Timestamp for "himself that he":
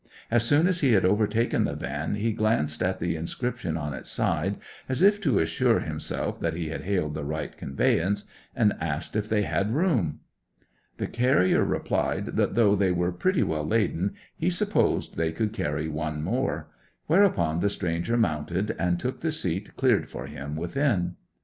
5.81-6.69